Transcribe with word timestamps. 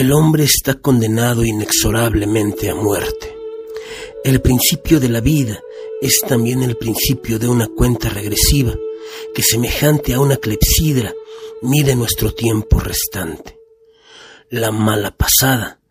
El 0.00 0.14
hombre 0.14 0.44
está 0.44 0.76
condenado 0.76 1.44
inexorablemente 1.44 2.70
a 2.70 2.74
muerte. 2.74 3.36
El 4.24 4.40
principio 4.40 4.98
de 4.98 5.10
la 5.10 5.20
vida 5.20 5.60
es 6.00 6.22
también 6.26 6.62
el 6.62 6.78
principio 6.78 7.38
de 7.38 7.46
una 7.46 7.66
cuenta 7.68 8.08
regresiva 8.08 8.72
que 9.34 9.42
semejante 9.42 10.14
a 10.14 10.20
una 10.20 10.38
clepsidra 10.38 11.12
mide 11.60 11.94
nuestro 11.96 12.32
tiempo 12.32 12.80
restante. 12.80 13.58
La 14.48 14.70
mala 14.70 15.10
pasada 15.10 15.82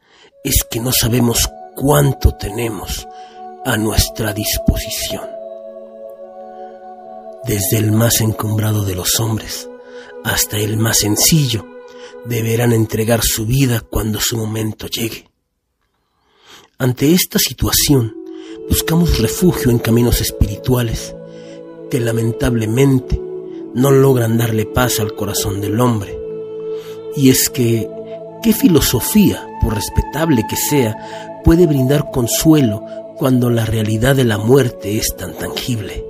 es 0.44 0.64
que 0.68 0.80
no 0.80 0.92
sabemos 0.92 1.48
cuánto 1.76 2.32
tenemos 2.32 3.08
a 3.64 3.78
nuestra 3.78 4.34
disposición. 4.34 5.30
Desde 7.46 7.78
el 7.78 7.92
más 7.92 8.22
encumbrado 8.22 8.86
de 8.86 8.96
los 8.96 9.20
hombres 9.20 9.70
hasta 10.24 10.58
el 10.58 10.78
más 10.78 10.98
sencillo, 10.98 11.64
deberán 12.26 12.74
entregar 12.74 13.22
su 13.24 13.46
vida 13.46 13.82
cuando 13.82 14.20
su 14.20 14.38
momento 14.38 14.88
llegue. 14.88 15.30
Ante 16.78 17.14
esta 17.14 17.40
situación, 17.40 18.16
buscamos 18.70 19.20
refugio 19.20 19.72
en 19.72 19.80
caminos 19.80 20.22
espirituales 20.22 21.16
que 21.90 22.00
lamentablemente 22.00 23.20
no 23.74 23.92
logran 23.92 24.38
darle 24.38 24.66
paz 24.66 25.00
al 25.00 25.16
corazón 25.16 25.62
del 25.62 25.80
hombre. 25.80 26.18
Y 27.16 27.30
es 27.30 27.50
que, 27.50 27.90
¿qué 28.44 28.54
filosofía, 28.54 29.46
por 29.62 29.76
respetable 29.76 30.44
que 30.50 30.56
sea, 30.56 31.42
puede 31.44 31.68
brindar 31.68 32.12
consuelo 32.12 32.84
cuando 33.18 33.50
la 33.50 33.66
realidad 33.66 34.16
de 34.16 34.24
la 34.24 34.38
muerte 34.38 34.98
es 34.98 35.16
tan 35.18 35.34
tangible? 35.34 36.06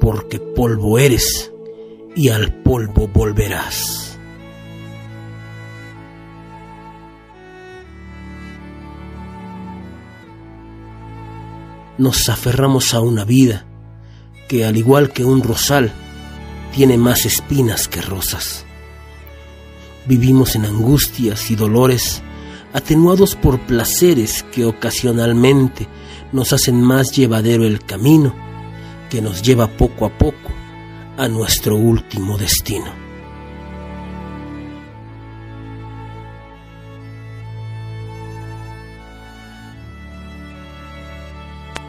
Porque 0.00 0.40
polvo 0.40 0.98
eres 0.98 1.52
y 2.16 2.28
al 2.28 2.62
polvo 2.62 3.08
volverás. 3.08 4.01
Nos 12.02 12.28
aferramos 12.28 12.94
a 12.94 13.00
una 13.00 13.24
vida 13.24 13.64
que, 14.48 14.64
al 14.64 14.76
igual 14.76 15.12
que 15.12 15.24
un 15.24 15.42
rosal, 15.42 15.92
tiene 16.74 16.98
más 16.98 17.26
espinas 17.26 17.86
que 17.86 18.00
rosas. 18.00 18.66
Vivimos 20.06 20.56
en 20.56 20.64
angustias 20.64 21.50
y 21.52 21.54
dolores 21.54 22.22
atenuados 22.72 23.36
por 23.36 23.60
placeres 23.60 24.44
que 24.50 24.64
ocasionalmente 24.64 25.86
nos 26.32 26.52
hacen 26.52 26.82
más 26.82 27.12
llevadero 27.12 27.64
el 27.64 27.84
camino 27.84 28.34
que 29.08 29.22
nos 29.22 29.42
lleva 29.42 29.68
poco 29.68 30.04
a 30.04 30.18
poco 30.18 30.50
a 31.16 31.28
nuestro 31.28 31.76
último 31.76 32.36
destino. 32.36 33.01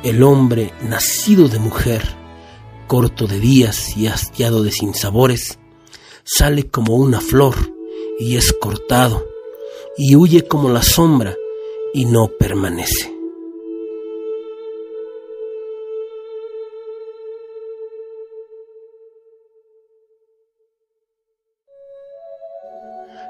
El 0.03 0.21
hombre 0.21 0.73
nacido 0.81 1.47
de 1.47 1.59
mujer, 1.59 2.03
corto 2.87 3.25
de 3.25 3.39
días 3.39 3.95
y 3.95 4.07
hastiado 4.07 4.61
de 4.61 4.69
sinsabores, 4.69 5.59
sale 6.25 6.69
como 6.69 6.97
una 6.97 7.21
flor 7.21 7.55
y 8.19 8.35
es 8.35 8.51
cortado, 8.51 9.25
y 9.97 10.17
huye 10.17 10.45
como 10.45 10.69
la 10.69 10.83
sombra 10.83 11.33
y 11.93 12.03
no 12.03 12.27
permanece. 12.37 13.13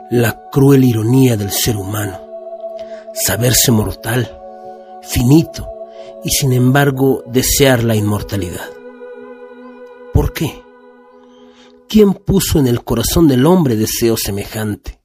La 0.10 0.50
cruel 0.52 0.84
ironía 0.86 1.38
del 1.38 1.52
ser 1.52 1.78
humano, 1.78 2.20
saberse 3.14 3.72
mortal, 3.72 4.40
finito, 5.04 5.68
y 6.24 6.30
sin 6.30 6.54
embargo 6.54 7.24
desear 7.28 7.84
la 7.84 7.96
inmortalidad. 7.96 8.70
¿Por 10.14 10.34
qué? 10.34 10.62
¿Quién 11.88 12.14
puso 12.14 12.60
en 12.60 12.68
el 12.68 12.84
corazón 12.84 13.28
del 13.28 13.46
hombre 13.46 13.76
deseo 13.76 14.16
semejante? 14.18 15.00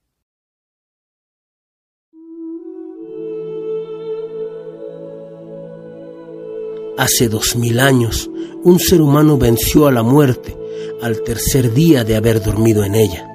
Hace 6.96 7.28
dos 7.28 7.56
mil 7.56 7.78
años, 7.78 8.28
un 8.64 8.78
ser 8.80 9.00
humano 9.00 9.38
venció 9.38 9.86
a 9.86 9.92
la 9.92 10.02
muerte 10.02 10.56
al 11.00 11.22
tercer 11.22 11.72
día 11.72 12.04
de 12.04 12.16
haber 12.16 12.42
dormido 12.42 12.84
en 12.84 12.94
ella. 12.94 13.28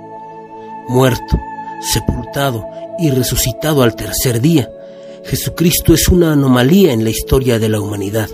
Muerto, 0.89 1.37
sepultado 1.81 2.65
y 2.99 3.09
resucitado 3.09 3.83
al 3.83 3.95
tercer 3.95 4.41
día, 4.41 4.69
Jesucristo 5.25 5.93
es 5.93 6.09
una 6.09 6.33
anomalía 6.33 6.91
en 6.91 7.03
la 7.03 7.09
historia 7.09 7.57
de 7.57 7.69
la 7.69 7.79
humanidad, 7.79 8.29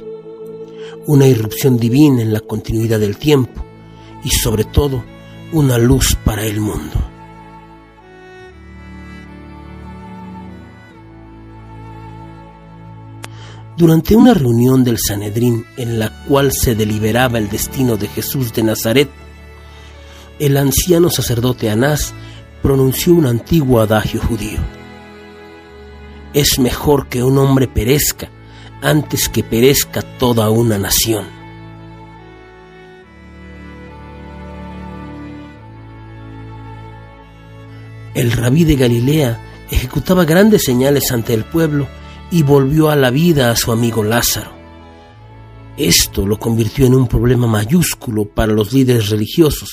una 1.05 1.27
irrupción 1.27 1.77
divina 1.77 2.21
en 2.21 2.33
la 2.33 2.39
continuidad 2.39 2.99
del 2.99 3.17
tiempo 3.17 3.63
y 4.23 4.31
sobre 4.31 4.63
todo 4.63 5.03
una 5.53 5.77
luz 5.77 6.17
para 6.25 6.43
el 6.43 6.59
mundo. 6.59 6.95
Durante 13.77 14.15
una 14.15 14.33
reunión 14.33 14.83
del 14.83 14.97
Sanedrín 14.97 15.65
en 15.77 15.99
la 15.99 16.25
cual 16.25 16.51
se 16.51 16.73
deliberaba 16.73 17.37
el 17.37 17.49
destino 17.49 17.97
de 17.97 18.07
Jesús 18.07 18.51
de 18.51 18.63
Nazaret, 18.63 19.09
el 20.39 20.57
anciano 20.57 21.09
sacerdote 21.11 21.69
Anás 21.69 22.13
pronunció 22.63 23.13
un 23.13 23.27
antiguo 23.27 23.79
adagio 23.79 24.19
judío 24.21 24.78
es 26.33 26.59
mejor 26.59 27.07
que 27.07 27.23
un 27.23 27.37
hombre 27.37 27.67
perezca 27.67 28.29
antes 28.81 29.29
que 29.29 29.43
perezca 29.43 30.01
toda 30.01 30.49
una 30.49 30.77
nación. 30.77 31.25
El 38.13 38.31
rabí 38.31 38.63
de 38.63 38.75
Galilea 38.75 39.39
ejecutaba 39.69 40.25
grandes 40.25 40.63
señales 40.63 41.11
ante 41.11 41.33
el 41.33 41.45
pueblo 41.45 41.87
y 42.31 42.43
volvió 42.43 42.89
a 42.89 42.95
la 42.95 43.11
vida 43.11 43.51
a 43.51 43.55
su 43.55 43.71
amigo 43.71 44.03
Lázaro. 44.03 44.51
Esto 45.77 46.25
lo 46.25 46.37
convirtió 46.37 46.85
en 46.85 46.95
un 46.95 47.07
problema 47.07 47.47
mayúsculo 47.47 48.25
para 48.25 48.51
los 48.51 48.73
líderes 48.73 49.09
religiosos, 49.09 49.69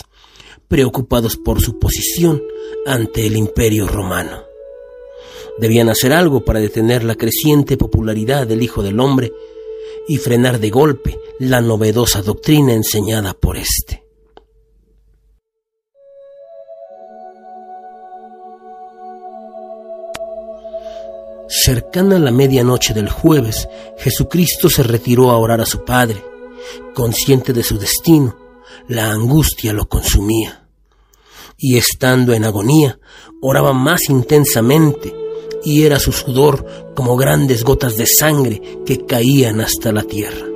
preocupados 0.69 1.37
por 1.37 1.61
su 1.61 1.79
posición 1.79 2.41
ante 2.87 3.27
el 3.27 3.37
imperio 3.37 3.89
romano. 3.89 4.46
Debían 5.59 5.89
hacer 5.89 6.13
algo 6.13 6.45
para 6.45 6.61
detener 6.61 7.03
la 7.03 7.15
creciente 7.15 7.77
popularidad 7.77 8.47
del 8.47 8.63
Hijo 8.63 8.83
del 8.83 9.01
Hombre 9.01 9.33
y 10.07 10.19
frenar 10.19 10.61
de 10.61 10.71
golpe 10.71 11.19
la 11.39 11.61
novedosa 11.61 12.23
doctrina 12.23 12.73
enseñada 12.73 13.35
por 13.35 13.57
éste. 13.57 14.05
Cercana 21.49 22.17
a 22.17 22.19
la 22.19 22.31
medianoche 22.31 22.93
del 22.93 23.09
jueves, 23.09 23.69
Jesucristo 23.99 24.69
se 24.69 24.83
retiró 24.83 25.31
a 25.31 25.39
orar 25.39 25.61
a 25.61 25.67
su 25.67 25.85
Padre. 25.85 26.23
Consciente 26.93 27.53
de 27.53 27.63
su 27.63 27.79
destino, 27.79 28.37
la 28.89 29.11
angustia 29.11 29.73
lo 29.73 29.89
consumía. 29.89 30.69
Y 31.57 31.77
estando 31.77 32.33
en 32.35 32.45
agonía, 32.45 32.99
oraba 33.41 33.73
más 33.73 34.09
intensamente 34.09 35.26
y 35.67 35.83
era 35.83 35.99
su 35.99 36.13
sudor 36.13 36.65
como 36.95 37.17
grandes 37.17 37.65
gotas 37.65 37.97
de 37.97 38.07
sangre 38.07 38.63
que 38.87 39.05
caían 39.05 39.61
hasta 39.61 39.91
la 39.91 40.05
tierra. 40.05 40.47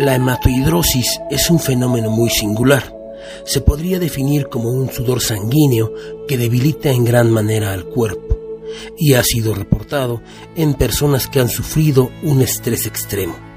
La 0.00 0.16
hematohidrosis 0.16 1.20
es 1.30 1.48
un 1.48 1.60
fenómeno 1.60 2.10
muy 2.10 2.28
singular. 2.28 2.92
Se 3.44 3.60
podría 3.60 4.00
definir 4.00 4.48
como 4.48 4.68
un 4.68 4.90
sudor 4.90 5.20
sanguíneo 5.20 5.92
que 6.26 6.36
debilita 6.36 6.90
en 6.90 7.04
gran 7.04 7.30
manera 7.30 7.72
al 7.72 7.84
cuerpo 7.84 8.36
y 8.98 9.14
ha 9.14 9.22
sido 9.22 9.54
reportado 9.54 10.22
en 10.56 10.74
personas 10.74 11.28
que 11.28 11.38
han 11.38 11.48
sufrido 11.48 12.10
un 12.24 12.42
estrés 12.42 12.84
extremo. 12.86 13.51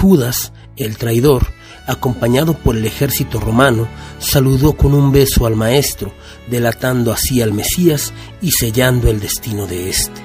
Judas, 0.00 0.52
el 0.76 0.96
traidor, 0.96 1.48
acompañado 1.88 2.54
por 2.54 2.76
el 2.76 2.84
ejército 2.84 3.40
romano, 3.40 3.88
saludó 4.20 4.74
con 4.76 4.94
un 4.94 5.10
beso 5.10 5.44
al 5.44 5.56
maestro, 5.56 6.12
delatando 6.48 7.12
así 7.12 7.42
al 7.42 7.52
Mesías 7.52 8.12
y 8.40 8.52
sellando 8.52 9.10
el 9.10 9.18
destino 9.18 9.66
de 9.66 9.90
éste. 9.90 10.20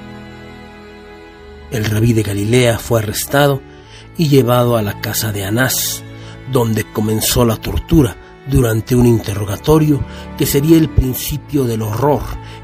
El 1.71 1.85
rabí 1.85 2.13
de 2.13 2.21
Galilea 2.21 2.77
fue 2.77 2.99
arrestado 2.99 3.61
y 4.15 4.27
llevado 4.27 4.77
a 4.77 4.83
la 4.83 5.01
casa 5.01 5.31
de 5.31 5.43
Anás, 5.43 6.03
donde 6.51 6.83
comenzó 6.93 7.43
la 7.43 7.55
tortura 7.55 8.15
durante 8.47 8.95
un 8.95 9.07
interrogatorio 9.07 10.05
que 10.37 10.45
sería 10.45 10.77
el 10.77 10.89
principio 10.89 11.63
del 11.63 11.81
horror 11.81 12.21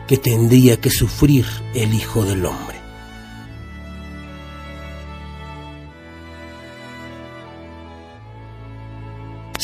que 0.07 0.17
tendría 0.17 0.79
que 0.79 0.91
sufrir 0.91 1.45
el 1.73 1.93
Hijo 1.93 2.23
del 2.23 2.45
Hombre. 2.45 2.78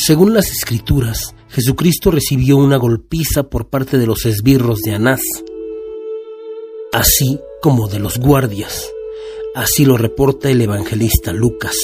Según 0.06 0.36
las 0.36 0.52
escrituras, 0.52 1.34
Jesucristo 1.50 2.12
recibió 2.12 2.58
una 2.58 2.78
golpiza 2.78 3.50
por 3.50 3.72
parte 3.72 3.98
de 3.98 4.06
los 4.06 4.28
esbirros 4.28 4.82
de 4.82 4.94
Anás, 4.94 5.22
así 6.94 7.40
como 7.60 7.88
de 7.88 7.98
los 7.98 8.20
guardias. 8.20 8.88
Así 9.56 9.84
lo 9.84 9.98
reporta 9.98 10.52
el 10.52 10.62
evangelista 10.62 11.34
Lucas. 11.34 11.76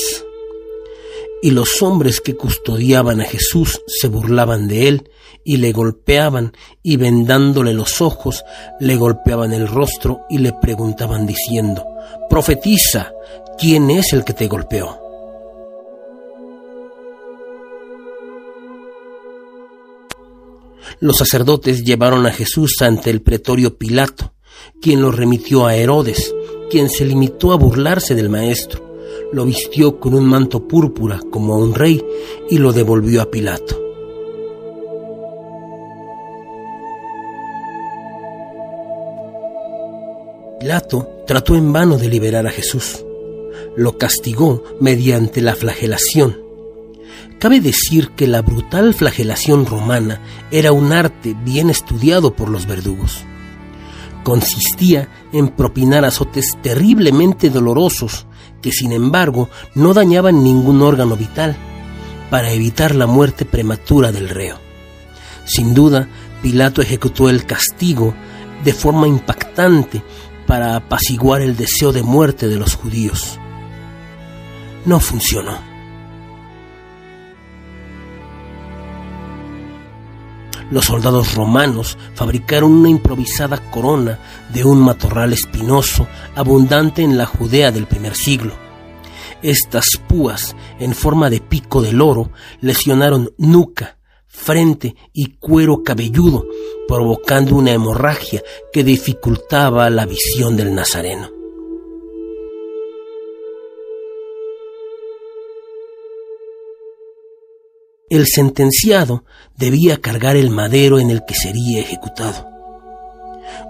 Y 1.41 1.49
los 1.49 1.81
hombres 1.81 2.21
que 2.21 2.35
custodiaban 2.35 3.21
a 3.21 3.25
Jesús 3.25 3.81
se 3.87 4.07
burlaban 4.07 4.67
de 4.67 4.87
él 4.87 5.09
y 5.43 5.57
le 5.57 5.71
golpeaban 5.71 6.53
y 6.83 6.97
vendándole 6.97 7.73
los 7.73 8.01
ojos 8.01 8.43
le 8.79 8.97
golpeaban 8.97 9.51
el 9.51 9.67
rostro 9.67 10.19
y 10.29 10.37
le 10.37 10.53
preguntaban 10.61 11.25
diciendo, 11.25 11.83
Profetiza, 12.29 13.13
¿quién 13.57 13.89
es 13.89 14.13
el 14.13 14.23
que 14.23 14.33
te 14.33 14.45
golpeó? 14.45 15.00
Los 21.01 21.17
sacerdotes 21.17 21.83
llevaron 21.83 22.27
a 22.27 22.31
Jesús 22.31 22.75
ante 22.81 23.09
el 23.09 23.23
pretorio 23.23 23.75
Pilato, 23.75 24.35
quien 24.79 25.01
lo 25.01 25.11
remitió 25.11 25.65
a 25.65 25.75
Herodes, 25.75 26.31
quien 26.69 26.91
se 26.91 27.05
limitó 27.05 27.53
a 27.53 27.55
burlarse 27.55 28.13
del 28.13 28.29
maestro, 28.29 28.99
lo 29.33 29.43
vistió 29.45 29.99
con 29.99 30.13
un 30.13 30.25
manto 30.25 30.67
púrpura 30.67 31.19
como 31.31 31.55
a 31.55 31.57
un 31.57 31.73
rey 31.73 32.05
y 32.51 32.59
lo 32.59 32.71
devolvió 32.71 33.23
a 33.23 33.31
Pilato. 33.31 33.81
Pilato 40.59 41.23
trató 41.25 41.55
en 41.55 41.73
vano 41.73 41.97
de 41.97 42.09
liberar 42.09 42.45
a 42.45 42.51
Jesús. 42.51 43.03
Lo 43.75 43.97
castigó 43.97 44.63
mediante 44.79 45.41
la 45.41 45.55
flagelación 45.55 46.50
Cabe 47.41 47.59
decir 47.59 48.09
que 48.09 48.27
la 48.27 48.43
brutal 48.43 48.93
flagelación 48.93 49.65
romana 49.65 50.21
era 50.51 50.73
un 50.73 50.93
arte 50.93 51.35
bien 51.43 51.71
estudiado 51.71 52.35
por 52.35 52.49
los 52.49 52.67
verdugos. 52.67 53.25
Consistía 54.23 55.09
en 55.33 55.47
propinar 55.47 56.05
azotes 56.05 56.55
terriblemente 56.61 57.49
dolorosos 57.49 58.27
que 58.61 58.71
sin 58.71 58.91
embargo 58.91 59.49
no 59.73 59.95
dañaban 59.95 60.43
ningún 60.43 60.83
órgano 60.83 61.17
vital 61.17 61.57
para 62.29 62.51
evitar 62.51 62.93
la 62.93 63.07
muerte 63.07 63.43
prematura 63.43 64.11
del 64.11 64.29
reo. 64.29 64.59
Sin 65.43 65.73
duda, 65.73 66.07
Pilato 66.43 66.83
ejecutó 66.83 67.27
el 67.27 67.47
castigo 67.47 68.13
de 68.63 68.71
forma 68.71 69.07
impactante 69.07 70.03
para 70.45 70.75
apaciguar 70.75 71.41
el 71.41 71.57
deseo 71.57 71.91
de 71.91 72.03
muerte 72.03 72.47
de 72.47 72.57
los 72.57 72.75
judíos. 72.75 73.39
No 74.85 74.99
funcionó. 74.99 75.70
Los 80.71 80.85
soldados 80.85 81.35
romanos 81.35 81.97
fabricaron 82.15 82.71
una 82.71 82.89
improvisada 82.89 83.57
corona 83.69 84.19
de 84.53 84.63
un 84.63 84.79
matorral 84.81 85.33
espinoso 85.33 86.07
abundante 86.33 87.03
en 87.03 87.17
la 87.17 87.25
Judea 87.25 87.71
del 87.71 87.87
primer 87.87 88.15
siglo. 88.15 88.53
Estas 89.41 89.85
púas, 90.07 90.55
en 90.79 90.95
forma 90.95 91.29
de 91.29 91.41
pico 91.41 91.81
del 91.81 92.01
oro, 92.01 92.31
lesionaron 92.61 93.33
nuca, 93.37 93.97
frente 94.27 94.95
y 95.11 95.33
cuero 95.39 95.83
cabelludo, 95.83 96.45
provocando 96.87 97.55
una 97.55 97.71
hemorragia 97.71 98.41
que 98.71 98.85
dificultaba 98.85 99.89
la 99.89 100.05
visión 100.05 100.55
del 100.55 100.73
nazareno. 100.73 101.40
El 108.11 108.27
sentenciado 108.27 109.23
debía 109.57 110.01
cargar 110.01 110.35
el 110.35 110.49
madero 110.49 110.99
en 110.99 111.09
el 111.09 111.23
que 111.25 111.33
sería 111.33 111.79
ejecutado. 111.79 112.45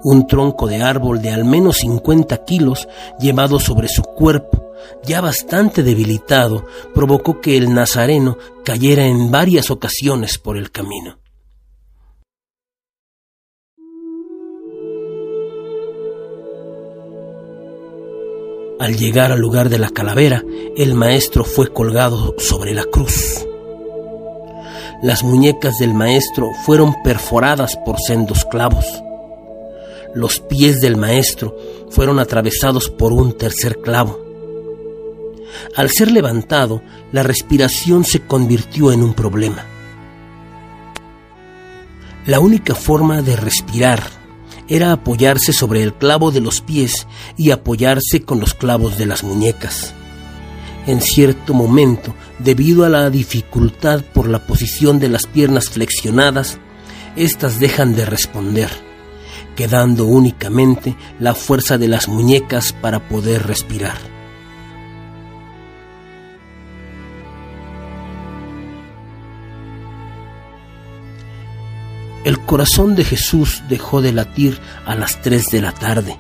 Un 0.04 0.26
tronco 0.26 0.66
de 0.66 0.82
árbol 0.82 1.22
de 1.22 1.30
al 1.30 1.46
menos 1.46 1.78
50 1.78 2.44
kilos 2.44 2.88
llevado 3.20 3.60
sobre 3.60 3.88
su 3.88 4.02
cuerpo, 4.02 4.72
ya 5.04 5.22
bastante 5.22 5.84
debilitado, 5.84 6.66
provocó 6.96 7.40
que 7.40 7.56
el 7.56 7.72
nazareno 7.72 8.36
cayera 8.66 9.06
en 9.06 9.30
varias 9.30 9.70
ocasiones 9.70 10.40
por 10.40 10.58
el 10.58 10.72
camino. 10.72 11.20
Al 18.80 18.98
llegar 18.98 19.32
al 19.32 19.40
lugar 19.40 19.70
de 19.70 19.78
la 19.78 19.92
calavera, 19.92 20.44
el 20.76 20.96
maestro 20.96 21.44
fue 21.44 21.72
colgado 21.72 22.34
sobre 22.40 22.74
la 22.74 22.86
cruz. 22.86 23.46
Las 25.02 25.24
muñecas 25.24 25.78
del 25.80 25.96
maestro 25.96 26.52
fueron 26.64 27.02
perforadas 27.04 27.76
por 27.84 27.98
sendos 28.00 28.46
clavos. 28.46 28.86
Los 30.14 30.40
pies 30.40 30.80
del 30.80 30.96
maestro 30.96 31.58
fueron 31.90 32.20
atravesados 32.20 32.90
por 32.90 33.12
un 33.12 33.36
tercer 33.36 33.80
clavo. 33.80 34.20
Al 35.76 35.90
ser 35.90 36.12
levantado, 36.12 36.84
la 37.12 37.24
respiración 37.24 38.04
se 38.04 38.20
convirtió 38.22 38.92
en 38.92 39.02
un 39.02 39.16
problema. 39.16 39.66
La 42.28 42.40
única 42.40 42.76
forma 42.76 43.24
de 43.24 43.36
respirar 43.36 44.04
era 44.68 44.92
apoyarse 44.92 45.52
sobre 45.52 45.82
el 45.82 45.96
clavo 45.96 46.30
de 46.30 46.42
los 46.42 46.62
pies 46.62 47.08
y 47.38 47.50
apoyarse 47.50 48.22
con 48.24 48.40
los 48.40 48.54
clavos 48.54 49.00
de 49.00 49.08
las 49.08 49.24
muñecas. 49.24 49.96
En 50.88 51.00
cierto 51.00 51.54
momento, 51.54 52.16
debido 52.40 52.86
a 52.86 52.90
la 52.90 53.10
dificultad 53.12 54.02
por 54.02 54.28
la 54.28 54.48
posición 54.48 55.00
de 55.00 55.10
las 55.10 55.28
piernas 55.28 55.70
flexionadas, 55.70 56.58
éstas 57.16 57.60
dejan 57.60 57.96
de 57.96 58.06
responder, 58.06 58.70
quedando 59.56 60.06
únicamente 60.06 60.96
la 61.20 61.36
fuerza 61.36 61.78
de 61.78 61.88
las 61.88 62.08
muñecas 62.08 62.74
para 62.74 63.08
poder 63.08 63.46
respirar. 63.46 63.98
El 72.24 72.40
corazón 72.40 72.96
de 72.96 73.04
Jesús 73.04 73.64
dejó 73.70 74.02
de 74.02 74.14
latir 74.14 74.60
a 74.86 74.96
las 74.96 75.22
tres 75.22 75.46
de 75.52 75.62
la 75.62 75.72
tarde. 75.74 76.18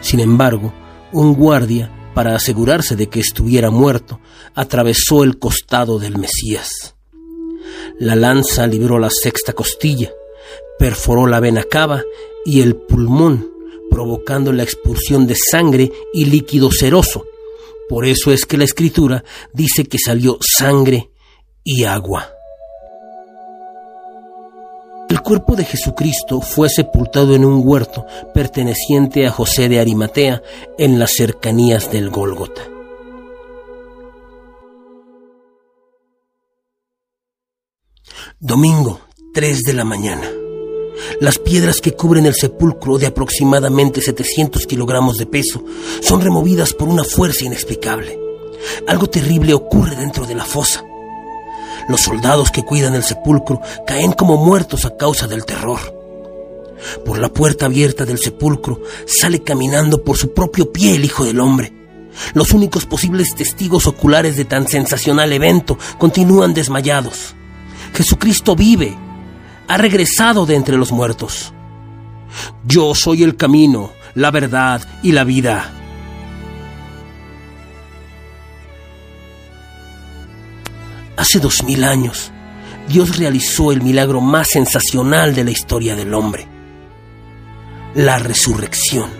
Sin 0.00 0.20
embargo, 0.20 0.72
un 1.12 1.34
guardia 1.34 1.90
para 2.14 2.34
asegurarse 2.34 2.96
de 2.96 3.08
que 3.08 3.20
estuviera 3.20 3.70
muerto, 3.70 4.20
atravesó 4.54 5.24
el 5.24 5.38
costado 5.38 5.98
del 5.98 6.18
Mesías. 6.18 6.94
La 7.98 8.14
lanza 8.14 8.66
libró 8.66 8.98
la 8.98 9.10
sexta 9.10 9.52
costilla, 9.52 10.12
perforó 10.78 11.26
la 11.26 11.40
vena 11.40 11.64
cava 11.64 12.02
y 12.44 12.60
el 12.60 12.76
pulmón, 12.76 13.50
provocando 13.90 14.52
la 14.52 14.62
expulsión 14.62 15.26
de 15.26 15.36
sangre 15.36 15.90
y 16.12 16.26
líquido 16.26 16.70
seroso. 16.70 17.24
Por 17.88 18.06
eso 18.06 18.32
es 18.32 18.46
que 18.46 18.58
la 18.58 18.64
escritura 18.64 19.24
dice 19.52 19.84
que 19.84 19.98
salió 19.98 20.38
sangre 20.40 21.10
y 21.64 21.84
agua. 21.84 22.37
Cuerpo 25.28 25.56
de 25.56 25.66
Jesucristo 25.66 26.40
fue 26.40 26.70
sepultado 26.70 27.34
en 27.34 27.44
un 27.44 27.60
huerto 27.62 28.06
perteneciente 28.32 29.26
a 29.26 29.30
José 29.30 29.68
de 29.68 29.78
Arimatea 29.78 30.42
en 30.78 30.98
las 30.98 31.10
cercanías 31.12 31.92
del 31.92 32.08
Gólgota. 32.08 32.62
Domingo, 38.40 39.02
3 39.34 39.64
de 39.64 39.74
la 39.74 39.84
mañana. 39.84 40.30
Las 41.20 41.36
piedras 41.36 41.82
que 41.82 41.92
cubren 41.92 42.24
el 42.24 42.34
sepulcro 42.34 42.96
de 42.96 43.08
aproximadamente 43.08 44.00
700 44.00 44.66
kilogramos 44.66 45.18
de 45.18 45.26
peso 45.26 45.62
son 46.00 46.22
removidas 46.22 46.72
por 46.72 46.88
una 46.88 47.04
fuerza 47.04 47.44
inexplicable. 47.44 48.18
Algo 48.86 49.10
terrible 49.10 49.52
ocurre 49.52 49.94
dentro 49.94 50.26
de 50.26 50.34
la 50.34 50.46
fosa. 50.46 50.87
Los 51.88 52.02
soldados 52.02 52.50
que 52.50 52.64
cuidan 52.64 52.94
el 52.94 53.02
sepulcro 53.02 53.60
caen 53.86 54.12
como 54.12 54.36
muertos 54.36 54.84
a 54.84 54.96
causa 54.96 55.26
del 55.26 55.44
terror. 55.44 55.78
Por 57.04 57.18
la 57.18 57.28
puerta 57.28 57.66
abierta 57.66 58.04
del 58.04 58.18
sepulcro 58.18 58.82
sale 59.06 59.42
caminando 59.42 60.04
por 60.04 60.16
su 60.16 60.32
propio 60.32 60.70
pie 60.72 60.94
el 60.94 61.04
Hijo 61.04 61.24
del 61.24 61.40
Hombre. 61.40 61.72
Los 62.34 62.52
únicos 62.52 62.84
posibles 62.86 63.34
testigos 63.34 63.86
oculares 63.86 64.36
de 64.36 64.44
tan 64.44 64.68
sensacional 64.68 65.32
evento 65.32 65.78
continúan 65.98 66.54
desmayados. 66.54 67.34
Jesucristo 67.94 68.54
vive, 68.54 68.96
ha 69.66 69.76
regresado 69.76 70.46
de 70.46 70.56
entre 70.56 70.76
los 70.76 70.92
muertos. 70.92 71.52
Yo 72.64 72.94
soy 72.94 73.22
el 73.22 73.36
camino, 73.36 73.92
la 74.14 74.30
verdad 74.30 74.82
y 75.02 75.12
la 75.12 75.24
vida. 75.24 75.77
Hace 81.18 81.40
dos 81.40 81.64
mil 81.64 81.82
años, 81.82 82.30
Dios 82.86 83.18
realizó 83.18 83.72
el 83.72 83.82
milagro 83.82 84.20
más 84.20 84.50
sensacional 84.50 85.34
de 85.34 85.42
la 85.42 85.50
historia 85.50 85.96
del 85.96 86.14
hombre, 86.14 86.46
la 87.96 88.20
resurrección, 88.20 89.10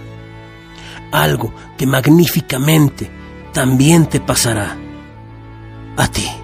algo 1.11 1.53
que 1.77 1.89
magníficamente 1.89 3.11
también 3.53 4.07
te 4.07 4.21
pasará 4.21 4.77
a 5.97 6.07
ti. 6.07 6.38